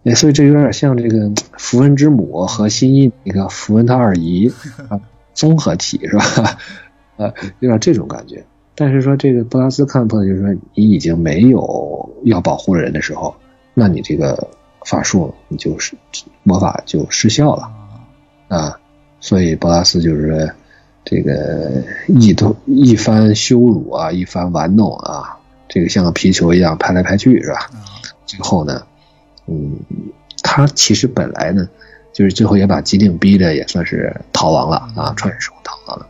[0.04, 4.52] 哎，所以这有点像这个符文之母和新一那个符文他二姨
[4.90, 5.00] 啊，
[5.34, 6.24] 综合体是吧？
[7.18, 8.44] 啊， 有点这种感觉。
[8.76, 13.36] 但是说这个布拉斯看破，就是说你已经没有要保护的人的时候，
[13.74, 14.48] 那你这个。
[14.84, 15.96] 法术你就是
[16.42, 17.70] 魔法就失效了
[18.48, 18.80] 啊，
[19.20, 20.52] 所以布拉斯就是
[21.06, 25.38] 这个一通一番羞辱啊，一番玩弄啊，
[25.70, 27.70] 这个像个皮球一样拍来拍去是吧？
[28.26, 28.82] 最后呢，
[29.52, 29.80] 嗯，
[30.42, 31.68] 他其实本来呢，
[32.14, 36.08] 就是最后也把吉定逼的也算是逃亡了啊，穿越时空逃亡了。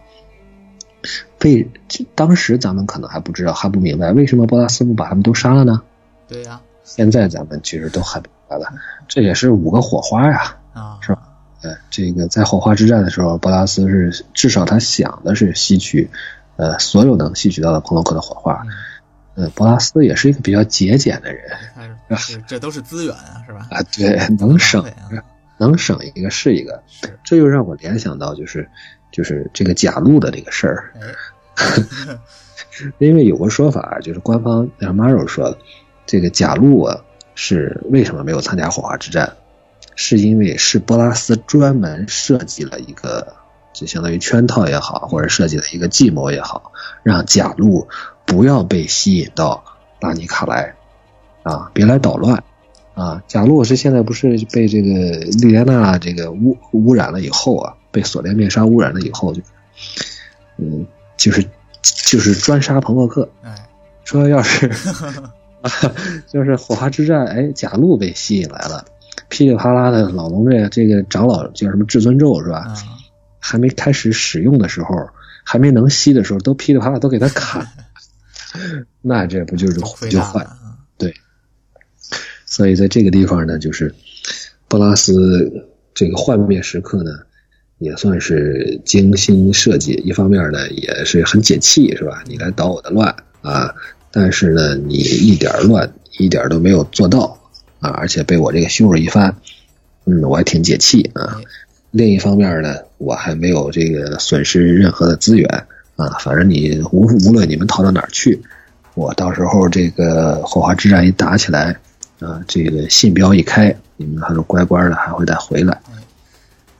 [1.44, 1.68] 为
[2.14, 5.82] 当时咱们可能还不知道还不明白为什么波拉斯不把他们都杀了呢？
[6.28, 8.22] 对呀，现在咱们其实都很。
[8.52, 8.68] 了，
[9.08, 11.22] 这也是五个火花呀，啊，是吧？
[11.62, 16.10] 呃，这个在火花之战的时候，波拉斯是至少他想的是吸取，
[16.58, 18.62] 呃，所有能吸取到的克洛克的火花。
[19.36, 21.50] 呃，波拉斯也是一个比较节俭的人，
[22.20, 23.68] 是这都是资源啊，是吧？
[23.70, 24.86] 啊，对，能省
[25.58, 26.84] 能省一个是一个。
[27.24, 28.70] 这又让我联想到就是
[29.12, 30.94] 就是这个贾路的这个事儿，
[33.00, 35.58] 因为有个说法就是官方像 Maro 说，
[36.06, 37.02] 这个贾路啊。
[37.34, 39.38] 是为什么没有参加火花之战？
[39.96, 43.36] 是因为是波拉斯专门设计了一个，
[43.74, 47.88] 就相当于圈套也好，或者设计了一个计谋也好，让贾路
[48.26, 49.64] 不要被吸引到
[50.02, 50.76] 拉尼卡来，
[51.44, 52.44] 啊，别来捣乱，
[52.94, 54.90] 啊，贾路是现在不是被这个
[55.42, 59.42] 莉莲娜这个污污染了以后啊，被锁链面纱污染了以后，就，
[60.58, 60.86] 嗯，
[61.18, 61.44] 就是
[61.84, 63.30] 就是专杀彭洛克，
[64.04, 64.72] 说要是。
[66.28, 68.84] 就是火花之战，哎，贾路被吸引来了，
[69.30, 72.74] 噼里啪啦的老龙这这个长老叫什么至尊咒是吧？
[73.40, 75.10] 还没开始使用的时候，
[75.44, 77.68] 还没能吸的时候，都噼里啪啦都给他砍，
[79.02, 79.74] 那这不就是
[80.10, 80.44] 就坏？
[80.44, 80.61] 对，
[82.52, 83.96] 所以在这个地方呢，就是
[84.68, 87.12] 布拉斯这个幻灭时刻呢，
[87.78, 92.22] 也算是精心设计，一方面呢也是很解气是吧？
[92.28, 93.74] 你来捣我的乱啊！
[94.12, 97.40] 但是呢，你一点乱一点都没有做到
[97.80, 99.34] 啊，而且被我这个羞辱一番，
[100.04, 101.40] 嗯，我还挺解气啊。
[101.92, 105.48] 另一方面呢，我还没有这个损失任何的资源
[105.96, 108.42] 啊，反正你无无论你们逃到哪儿去，
[108.94, 111.80] 我到时候这个火花之战一打起来
[112.22, 115.82] 啊，这个信标一开，你们还是乖乖的，还会再回来。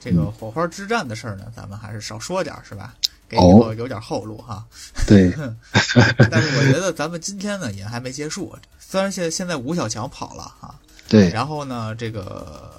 [0.00, 2.94] 这个火花之战的事儿呢，咱们还是少说点是吧？
[3.28, 4.64] 给以后有点后路哈。
[5.06, 5.32] 对，
[6.30, 8.56] 但是我觉得咱们今天呢也还没结束。
[8.78, 10.74] 虽然现现在吴小强跑了哈，
[11.08, 12.70] 对，然后呢，这个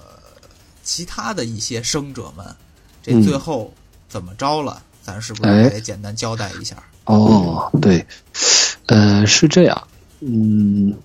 [0.84, 2.46] 其他的一些生者们，
[3.02, 3.74] 这最后
[4.08, 4.82] 怎么着了？
[5.02, 6.76] 咱是不是得简单交代一下？
[7.06, 8.06] 哦，对，
[8.86, 9.88] 呃，是这样，
[10.22, 10.96] 嗯，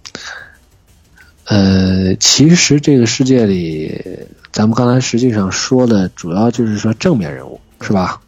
[1.48, 4.00] 呃，其实这个世界里，
[4.52, 8.20] 咱们刚才实际上说的主要就是说正面人物，是吧？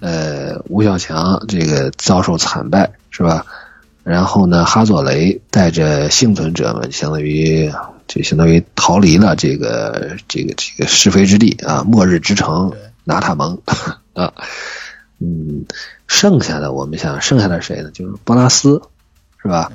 [0.00, 3.46] 呃，吴小强这个遭受惨败是吧？
[4.04, 7.72] 然后呢，哈佐雷带着幸存者们，相当于
[8.06, 12.72] 就相当于逃离了这个这个这个是非之地啊，末日之城
[13.04, 13.58] 拿塔蒙
[14.12, 14.32] 啊。
[15.18, 15.64] 嗯，
[16.06, 17.90] 剩下的我们想，剩下的谁呢？
[17.92, 18.82] 就是波拉斯
[19.46, 19.70] 是吧？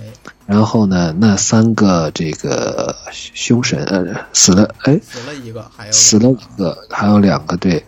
[0.46, 7.84] 然后呢，那三个这个凶神呃死了，哎，死了一个，还有死了一个，还有两个对。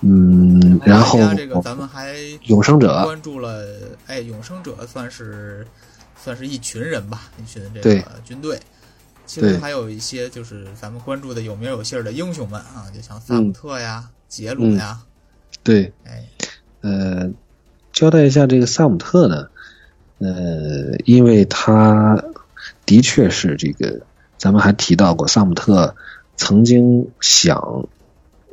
[0.00, 3.64] 嗯，然后这个咱们还永生者关注了，
[4.06, 5.66] 哎，永生者算是
[6.22, 8.58] 算是一群人吧，一群这个军队。
[9.26, 14.98] 其实还有一些就是咱们关注的有名有姓的英雄们啊，就像萨姆特呀、杰鲁呀。
[15.62, 16.24] 对，哎，
[16.82, 17.30] 呃，
[17.92, 19.48] 交代一下这个萨姆特呢，
[20.18, 22.24] 呃，因为他
[22.84, 24.00] 的确是这个，
[24.38, 25.94] 咱们还提到过，萨姆特
[26.36, 27.88] 曾经想，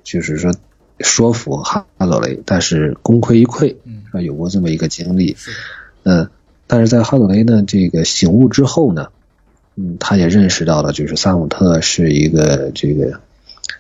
[0.03, 0.53] 就是说。
[0.99, 3.75] 说服哈佐雷，但是功亏一篑，
[4.13, 5.35] 啊，有过这么一个经历，
[6.03, 6.29] 嗯，
[6.67, 9.07] 但是在哈佐雷呢这个醒悟之后呢，
[9.75, 13.19] 嗯，他也认识到了，就是萨姆特是一个这个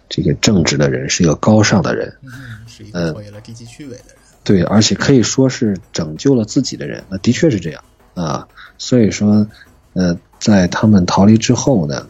[0.09, 2.31] 这个正直的人，是一个高尚的人，嗯，
[2.67, 4.22] 是一个脱离了低级趣味的人。
[4.43, 8.47] 对，而且可以说是拯救了自己的人，那的确是这样啊。
[8.77, 9.47] 所以说，
[9.93, 12.07] 呃，在他们逃离之后呢，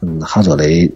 [0.00, 0.90] 嗯，哈佐雷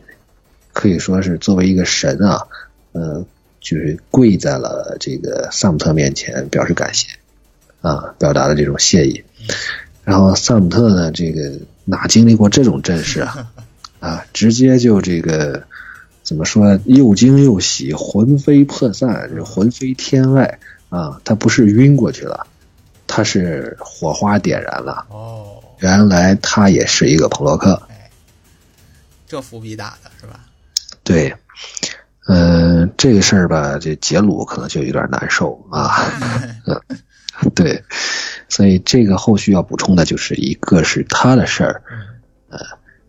[0.72, 2.46] 可以说是作为一个神啊，
[2.92, 3.27] 呃，
[3.61, 7.09] 就是跪在了这个萨姆特面前，表示感谢
[7.83, 9.22] 啊，表达了这种谢意。
[10.05, 11.53] 然后萨姆特呢，这个
[11.85, 13.53] 哪经历过这种阵势啊？
[14.01, 15.64] 啊，直接就这个
[16.22, 20.59] 怎么说，又惊又喜，魂飞魄散，魂飞天外。
[20.88, 22.46] 啊，他不是晕过去了，
[23.07, 25.07] 他是火花点燃了。
[25.11, 27.81] 哦，原来他也是一个彭洛克。
[27.88, 28.11] 哎，
[29.27, 30.40] 这伏笔打的是吧？
[31.05, 31.35] 对，
[32.27, 35.94] 嗯，这个事儿吧，这杰鲁可能就有点难受啊。
[36.66, 36.81] 嗯，
[37.55, 37.83] 对，
[38.48, 41.83] 所以这个后续要补充的就是一个是他的事儿，
[42.48, 42.59] 呃，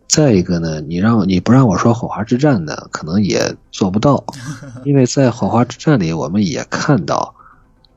[0.08, 4.24] 再一个呢，你让你不让我说火花之战呢，可能也做不到，
[4.86, 7.36] 因为在火花之战里，我们也看到。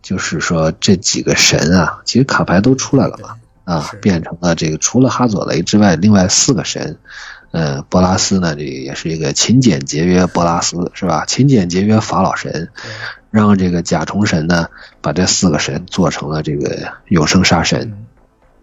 [0.02, 6.98] 就是说这几个神啊，其实卡牌都出来了嘛，啊，变成了这个除了哈佐雷之外，另外四个神，
[7.52, 11.24] 呃，波拉斯呢，这也是一个勤俭节约波拉斯是吧？
[11.26, 12.68] 勤俭节约法老神，
[13.30, 14.66] 让这个甲虫神呢，
[15.00, 18.06] 把这四个神做成了这个永生杀神，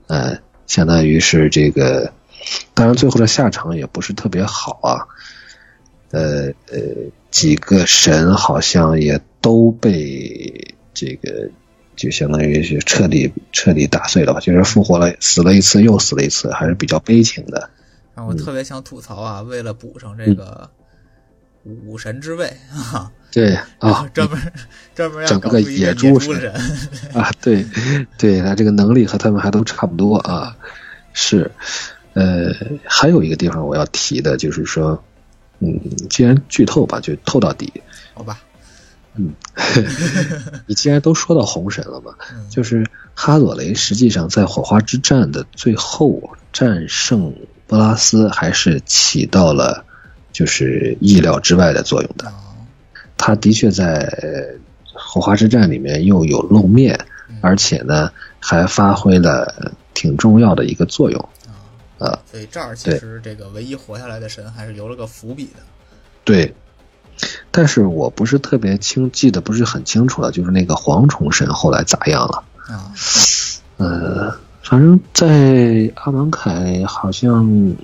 [0.08, 2.12] 呃，相当于是这个，
[2.74, 5.08] 当然最后的下场也不是特别好啊，
[6.12, 6.80] 呃呃，
[7.32, 10.76] 几个神好像也都被。
[10.94, 11.50] 这个
[11.96, 17.70] 就相当于是彻底彻底打碎了吧，就是复活了，死了一次又死了一次，还是比较悲情的。
[18.16, 20.70] 我特别想吐槽啊，为了补上这个
[21.86, 24.38] 武神之位啊，对啊，专门
[24.94, 26.52] 专门整个野猪神
[27.14, 27.66] 啊，对
[28.18, 30.56] 对，他这个能力和他们还都差不多啊。
[31.14, 31.50] 是，
[32.14, 35.02] 呃，还有一个地方我要提的，就是说，
[35.60, 37.72] 嗯，既然剧透吧，就透到底，
[38.14, 38.42] 好吧。
[39.16, 39.34] 嗯，
[40.68, 42.14] 你既然都说到红神了嘛，
[42.50, 46.22] 就是哈佐雷实际上在火花之战的最后
[46.54, 47.34] 战胜
[47.68, 49.84] 波拉斯，还是起到了
[50.32, 52.32] 就是意料之外的作用的。
[53.18, 54.10] 他的确在
[54.94, 56.98] 火花之战里面又有露面，
[57.42, 61.30] 而且呢还发挥了挺重要的一个作用。
[61.98, 65.60] 啊，所以这儿其实这个唯一活下来的神还是留了个伏笔的。
[66.24, 66.54] 对。
[67.52, 72.44] 但是我不是特别清记得不是很清楚了，就是那个蝗虫神后来咋样了？
[72.68, 72.94] 啊，
[73.78, 77.76] 呃，反正在阿芒凯好像，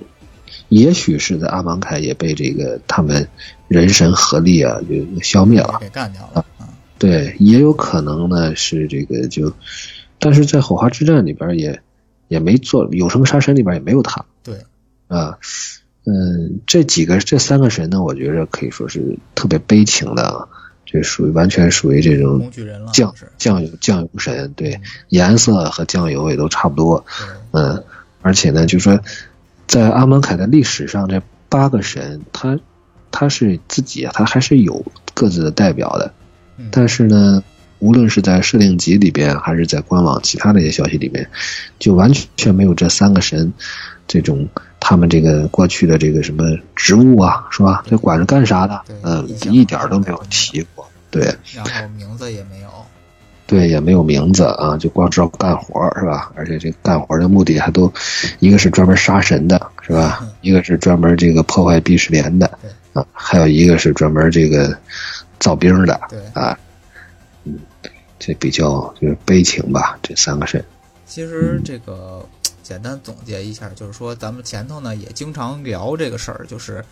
[0.68, 3.28] 也许是在阿芒凯也被这个他们
[3.68, 6.44] 人神合力啊就消灭了，给干掉了。
[6.98, 9.52] 对，也有可能呢是这个就，
[10.18, 11.82] 但是在火花之战里边也
[12.28, 14.24] 也没做有生杀神里边也没有他。
[14.42, 14.64] 对，
[15.08, 15.38] 啊。
[16.08, 20.48] 嗯，这几个这三个神呢，我觉着可以说是特别悲情的，
[20.84, 22.48] 这属于完全属于这种
[22.92, 27.04] 酱酱油酱油神，对，颜色和酱油也都差不多。
[27.50, 27.82] 嗯，
[28.22, 29.00] 而且呢，就说
[29.66, 32.56] 在阿蒙凯的历史上，这八个神，他
[33.10, 36.14] 他是自己啊，他还是有各自的代表的。
[36.70, 37.42] 但是呢，
[37.80, 41.28] 无论是在设定集里边，还是在官网其他的一些消息里面，
[41.80, 43.52] 就完全没有这三个神
[44.06, 44.48] 这种。
[44.88, 46.44] 他们这个过去的这个什么
[46.76, 47.82] 职务啊，是吧？
[47.88, 48.80] 这管着干啥的？
[49.02, 50.88] 嗯，一点都没有提过。
[51.10, 51.22] 对，
[51.56, 52.68] 然后名字也没有。
[53.48, 56.30] 对，也没有名字啊，就光知道干活是吧？
[56.36, 57.92] 而且这干活的目的还都，
[58.38, 60.24] 一个是专门杀神的，是吧？
[60.40, 62.46] 一个是专门这个破坏避世莲的，
[62.92, 64.72] 啊，还有一个是专门这个
[65.40, 66.56] 造兵的，对啊，
[67.42, 67.58] 嗯，
[68.20, 70.64] 这比较就是悲情吧，这三个神。
[71.06, 72.24] 其实这个。
[72.66, 76.84] 简单总结一下，就是说咱们前头呢也经常聊这个事儿，就是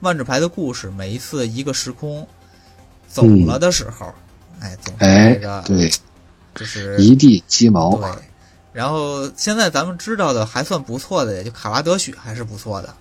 [0.00, 2.28] 万智牌的故事，每一次一个时空
[3.08, 4.12] 走了的时候，
[4.60, 5.90] 哎，总是这个对，
[6.54, 7.96] 就是一地鸡毛。
[7.96, 8.10] 对，
[8.74, 12.94] 然后现在咱们知道的还算不错的，也就卡拉德许还是不错的。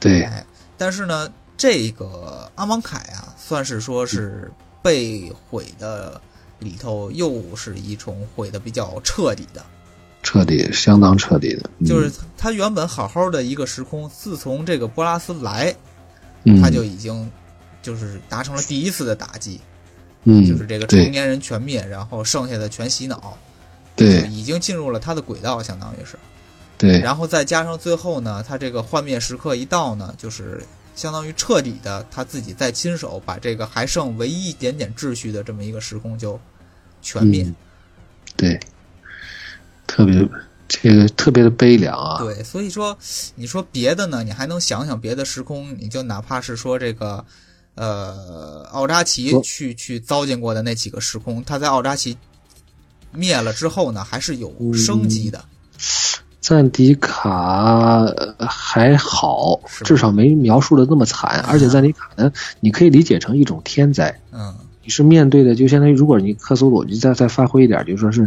[0.00, 0.42] 对，哎，
[0.78, 4.50] 但是呢，这个阿芒凯啊，算是说是
[4.80, 6.18] 被毁的
[6.60, 9.62] 里头，又是一重毁的比较彻底的。
[10.22, 15.74] 彻底，相当彻底的，就是他原本好好的一个时空，自从这个波拉斯来，
[16.60, 17.30] 他就已经
[17.80, 19.60] 就是达成了第一次的打击，
[20.24, 23.38] 嗯，就是这个成年人全灭，然后剩下的全洗脑，
[23.96, 26.18] 对，已经进入了他的轨道，相当于是，
[26.76, 30.62] 对，然后再加上最后呢，他这个幻灭时刻一到呢，就是
[30.94, 36.38] 相当于彻底的他自己再亲手把这个还剩唯一一点点秩序的这么一个时空就
[37.00, 37.50] 全灭，
[38.36, 38.58] 对。
[39.98, 40.28] 特别
[40.68, 42.18] 这个特别的悲凉啊。
[42.18, 42.96] 对，所以说
[43.34, 47.24] 你说别的呢，你还能想想别的时空，你就哪怕是说这个，
[47.74, 52.16] 呃，奥扎奇去去糟践过的那几个时空，他在奥扎奇
[53.10, 55.44] 灭了之后呢，还是有生机的。
[56.40, 58.06] 赞迪卡
[58.38, 61.44] 还好，至少没描述的那么惨。
[61.48, 64.16] 而且赞迪卡呢，你可以理解成一种天灾。
[64.32, 64.54] 嗯，
[64.88, 68.26] 你是面对的，就相当于如果你克苏鲁，你再再发挥一点，就说是，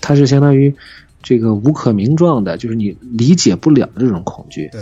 [0.00, 0.74] 它是相当于
[1.22, 4.68] 这个无可名状的，就是你理解不了的这种恐惧。
[4.72, 4.80] 对，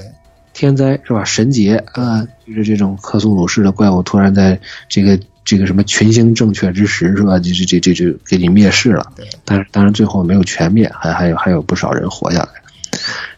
[0.55, 1.23] 天灾是吧？
[1.23, 4.59] 神劫啊，就是这种克苏鲁式的怪物突然在
[4.89, 7.39] 这个这个什么群星正确之时是吧？
[7.39, 9.13] 就这这这就给你灭世了。
[9.15, 12.49] 对，但是当然最后没有全灭，还还有还有不少人活下来。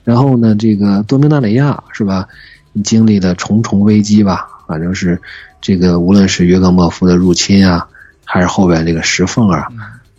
[0.05, 2.29] 然后呢，这个多明纳里亚是吧？
[2.75, 4.47] 你经历了重重危机吧？
[4.67, 5.21] 反正是
[5.61, 7.89] 这个，无论是约格莫夫的入侵啊，
[8.25, 9.69] 还是后边这个石缝啊，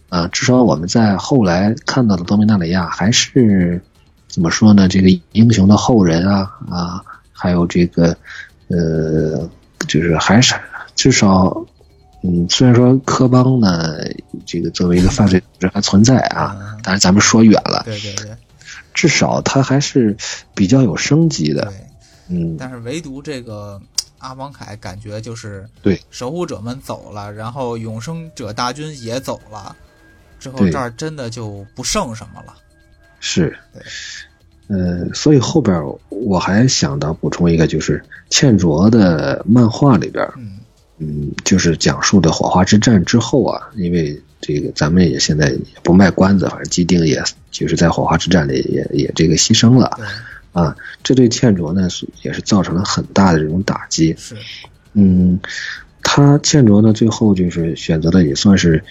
[0.09, 3.81] 啊，至少我们在后来看到的多米纳里亚还是
[4.27, 4.87] 怎么说呢？
[4.87, 8.15] 这个英雄的后人啊啊，还有这个
[8.67, 9.49] 呃，
[9.87, 10.55] 就是还是
[10.95, 11.65] 至少，
[12.23, 13.95] 嗯，虽然说科邦呢，
[14.45, 17.83] 这个作为一个犯罪组织还存在啊，但是咱们说远了。
[17.85, 18.31] 对对对。
[18.93, 20.15] 至少他还是
[20.53, 21.73] 比较有生机的，
[22.29, 22.55] 嗯。
[22.57, 23.81] 但是唯独这个
[24.23, 29.75] 阿王凯，感觉就是对守护者们走了，然后永生者大军也走了，
[30.39, 32.55] 之后这儿真的就不剩什么了。
[33.19, 33.55] 是，
[34.67, 40.57] 呃，所以后边我还想到补充一个，就是茜卓的漫画里边，嗯
[40.97, 44.19] 嗯，就是讲述的火花之战之后啊，因为。
[44.45, 49.97] 这个咱们也现在也不卖关子，反正基丁也就是在火花之战里也也这个牺牲了，
[50.53, 50.73] 啊，
[51.03, 54.15] 这对茜卓呢是也是造成了很大的这种打击。
[54.17, 54.37] 是，
[54.93, 55.37] 嗯，
[56.01, 58.81] 他茜卓呢最后就是选择的也算是，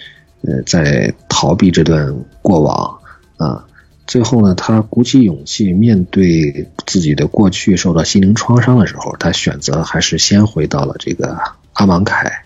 [0.43, 2.99] 呃，在逃避这段过往
[3.37, 3.65] 啊，
[4.05, 11.37] 最后呢他鼓起勇气面对自己的过去受到心灵创伤的时候，他选择还是先回到了这个
[11.73, 12.43] 阿芒凯，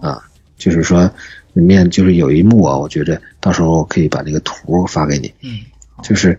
[0.00, 0.22] 啊，
[0.56, 1.10] 就是说。
[1.52, 5.34] 里面就是有一幕啊，我觉着到时候可以把那个图发给你。
[5.42, 5.58] 嗯，
[6.00, 6.38] 就是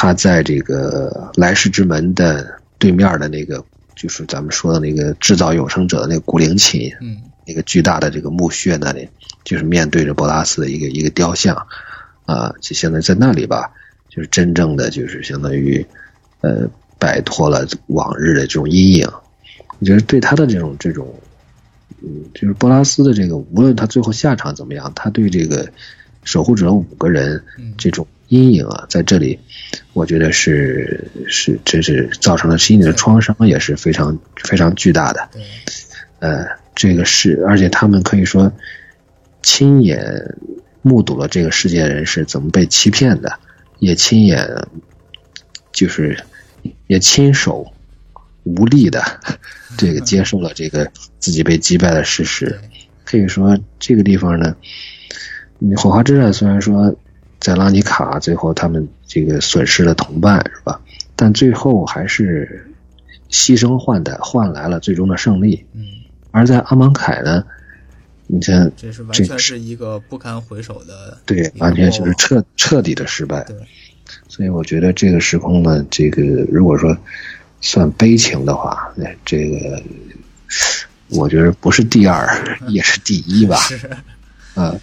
[0.00, 3.64] 他在这个来世之门的对面的那个，
[3.96, 9.08] 就是咱们说的那个制造永生者的那个古灵琴，嗯，那个巨大的这个墓穴那里，
[9.42, 11.66] 就是面对着波拉斯的一个一个雕像，
[12.26, 13.72] 啊，就现在在那里吧，
[14.08, 15.84] 就是真正的就是相当于，
[16.42, 19.08] 呃，摆脱了往日的这种阴影。
[19.80, 21.12] 我觉得对他的这种这种。
[22.00, 25.68] 嗯，就是波拉斯的这个，无论他最后下场怎么样，他对这个
[26.22, 27.42] 守护者五个人
[27.76, 29.38] 这种阴影啊，在这里，
[29.92, 35.28] 我觉得是是，这是造成了心理的创伤，也是非常非常巨大的。
[36.20, 38.52] 呃，这个是，而且他们可以说
[39.42, 40.36] 亲眼
[40.82, 43.38] 目睹了这个世界人是怎么被欺骗的，
[43.78, 44.66] 也亲眼
[45.72, 46.18] 就是
[46.86, 47.72] 也亲手。
[48.44, 49.02] 无力的，
[49.76, 52.58] 这个接受了这个自己被击败的事实，
[53.04, 54.56] 可以说这个地方呢，
[55.76, 56.96] 火花之战虽然说
[57.40, 60.80] 在拉尼卡最后他们这个损失了同伴是吧？
[61.16, 62.70] 但最后还是
[63.30, 65.64] 牺牲换的换来了最终的胜利。
[65.72, 65.84] 嗯，
[66.30, 67.44] 而在阿芒凯呢，
[68.26, 73.44] 你看这是完全是一个不堪回首的，对，完全就是彻彻底的失败。
[73.44, 73.56] 对，
[74.28, 76.96] 所以我觉得这个时空呢，这个如果说。
[77.60, 79.82] 算悲情的话，那这个
[81.08, 82.24] 我觉得不是第二，
[82.70, 83.56] 也是第一吧。
[83.56, 83.90] 是，
[84.54, 84.80] 嗯，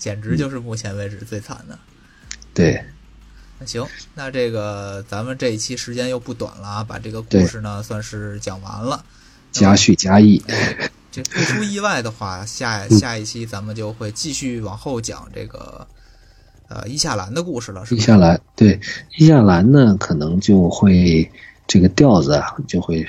[0.00, 1.78] 简直就是目前为止最惨的。
[2.52, 2.82] 对，
[3.60, 9.04] 那行，那这个咱们这一期时间又不短了啊，把这个故事呢算是讲完了。
[9.52, 10.42] 加叙加意。
[11.12, 15.86] 这不出意外的话，下下一期咱们就会继续往后讲这个
[16.68, 17.86] 呃伊夏兰的故事了。
[17.86, 18.80] 是伊夏兰，对
[19.16, 21.30] 伊夏兰呢，可能就会。
[21.72, 23.06] 这个调子啊，就会，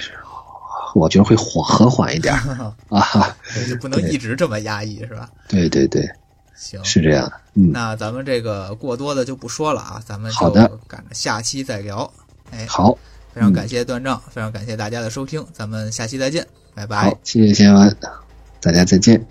[0.94, 2.32] 我觉得会缓和缓一点
[2.90, 3.36] 啊，
[3.68, 5.28] 就不能一直这么压抑，是吧？
[5.48, 6.08] 对对对，
[6.56, 7.32] 行，是这样。
[7.54, 12.12] 嗯，那咱们这个过多的就不说了啊，咱们好的赶着下期再聊。
[12.52, 12.98] 哎，好，
[13.34, 17.10] 非常感谢段正，非常感谢大家的收听，咱们下期再见，拜拜。
[17.10, 17.98] 好，谢谢先文，
[18.62, 19.26] 大家再见。